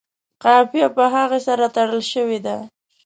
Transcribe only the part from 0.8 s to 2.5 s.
په هغه سره تړلې شوې